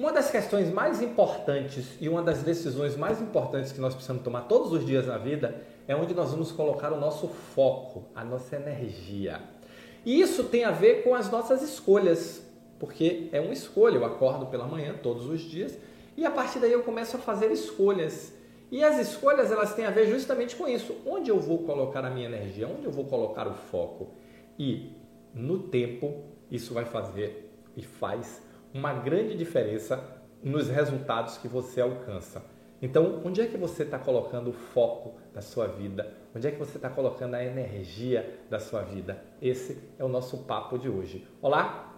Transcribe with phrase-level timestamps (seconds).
[0.00, 4.48] Uma das questões mais importantes e uma das decisões mais importantes que nós precisamos tomar
[4.48, 8.56] todos os dias na vida é onde nós vamos colocar o nosso foco, a nossa
[8.56, 9.42] energia.
[10.02, 12.42] E isso tem a ver com as nossas escolhas,
[12.78, 13.96] porque é uma escolha.
[13.96, 15.76] Eu acordo pela manhã todos os dias
[16.16, 18.32] e a partir daí eu começo a fazer escolhas.
[18.72, 20.96] E as escolhas elas têm a ver justamente com isso.
[21.04, 22.66] Onde eu vou colocar a minha energia?
[22.66, 24.14] Onde eu vou colocar o foco?
[24.58, 24.96] E
[25.34, 30.02] no tempo isso vai fazer e faz uma grande diferença
[30.42, 32.42] nos resultados que você alcança.
[32.82, 36.14] Então, onde é que você está colocando o foco da sua vida?
[36.34, 39.22] Onde é que você está colocando a energia da sua vida?
[39.42, 41.28] Esse é o nosso papo de hoje.
[41.42, 41.90] Olá,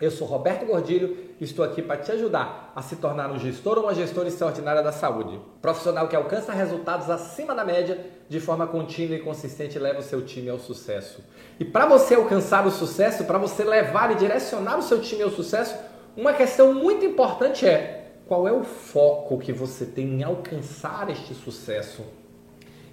[0.00, 3.78] eu sou Roberto Gordilho e estou aqui para te ajudar a se tornar um gestor
[3.78, 5.40] ou uma gestora extraordinária da saúde.
[5.60, 10.02] Profissional que alcança resultados acima da média de forma contínua e consistente e leva o
[10.02, 11.24] seu time ao sucesso.
[11.58, 15.30] E para você alcançar o sucesso, para você levar e direcionar o seu time ao
[15.30, 15.76] sucesso,
[16.18, 21.32] uma questão muito importante é qual é o foco que você tem em alcançar este
[21.32, 22.04] sucesso.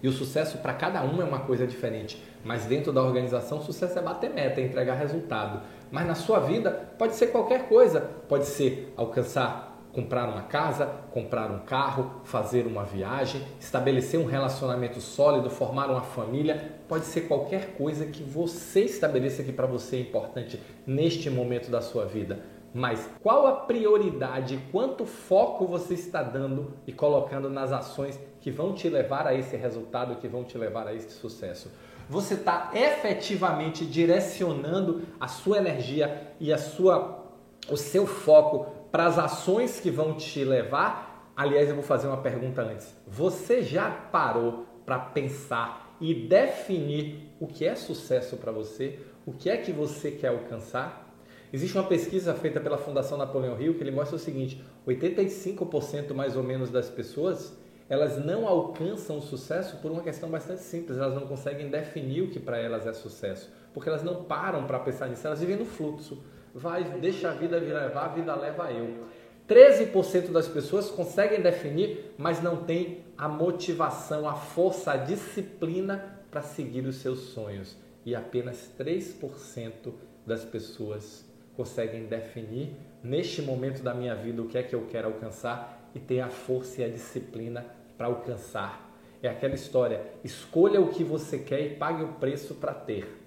[0.04, 3.98] E o sucesso para cada um é uma coisa diferente, mas dentro da organização, sucesso
[3.98, 5.64] é bater meta, é entregar resultado.
[5.90, 11.50] Mas na sua vida pode ser qualquer coisa, pode ser alcançar comprar uma casa, comprar
[11.50, 17.76] um carro, fazer uma viagem, estabelecer um relacionamento sólido, formar uma família, pode ser qualquer
[17.78, 22.40] coisa que você estabeleça que para você é importante neste momento da sua vida.
[22.78, 28.74] Mas qual a prioridade, quanto foco você está dando e colocando nas ações que vão
[28.74, 31.72] te levar a esse resultado, que vão te levar a esse sucesso?
[32.10, 37.24] Você está efetivamente direcionando a sua energia e a sua,
[37.70, 41.32] o seu foco para as ações que vão te levar?
[41.34, 42.94] Aliás, eu vou fazer uma pergunta antes.
[43.08, 49.00] Você já parou para pensar e definir o que é sucesso para você?
[49.26, 51.06] O que é que você quer alcançar?
[51.54, 56.36] Existe uma pesquisa feita pela Fundação Napoleão Rio que ele mostra o seguinte: 85% mais
[56.36, 57.54] ou menos das pessoas
[57.88, 62.30] elas não alcançam o sucesso por uma questão bastante simples, elas não conseguem definir o
[62.30, 65.66] que para elas é sucesso, porque elas não param para pensar nisso, elas vivem no
[65.66, 66.24] fluxo.
[66.54, 69.06] Vai, deixa a vida vir levar, a vida leva eu.
[69.48, 76.42] 13% das pessoas conseguem definir, mas não tem a motivação, a força, a disciplina para
[76.42, 77.78] seguir os seus sonhos.
[78.04, 79.94] E apenas 3%
[80.26, 85.08] das pessoas conseguem definir neste momento da minha vida o que é que eu quero
[85.08, 87.66] alcançar e ter a força e a disciplina
[87.98, 88.92] para alcançar.
[89.22, 93.22] É aquela história: escolha o que você quer e pague o preço para ter.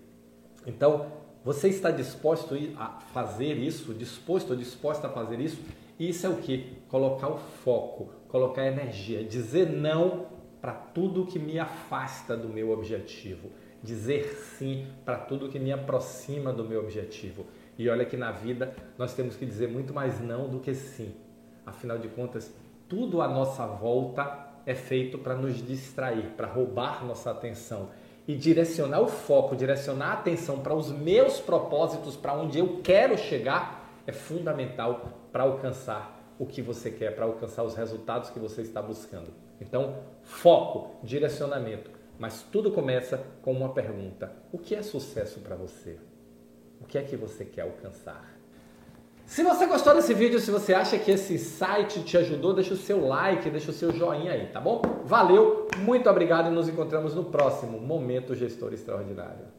[0.67, 1.11] Então,
[1.45, 5.61] você está disposto a fazer isso, disposto ou disposta a fazer isso?
[5.99, 6.77] Isso é o que?
[6.89, 10.27] Colocar o foco, colocar energia, dizer não
[10.61, 13.51] para tudo que me afasta do meu objetivo,
[13.83, 14.25] dizer
[14.59, 17.47] sim para tudo que me aproxima do meu objetivo.
[17.79, 21.15] E olha que na vida nós temos que dizer muito mais não do que sim.
[21.65, 22.53] Afinal de contas,
[22.89, 27.91] tudo à nossa volta é feito para nos distrair, para roubar nossa atenção.
[28.27, 33.17] E direcionar o foco, direcionar a atenção para os meus propósitos, para onde eu quero
[33.17, 38.63] chegar, é fundamental para alcançar o que você quer, para alcançar os resultados que você
[38.63, 39.33] está buscando.
[39.61, 41.91] Então, foco, direcionamento.
[42.19, 45.99] Mas tudo começa com uma pergunta: o que é sucesso para você?
[46.81, 48.39] O que é que você quer alcançar?
[49.27, 52.77] Se você gostou desse vídeo, se você acha que esse site te ajudou, deixa o
[52.79, 54.81] seu like, deixa o seu joinha aí, tá bom?
[55.05, 59.58] Valeu, muito obrigado e nos encontramos no próximo Momento Gestor Extraordinário.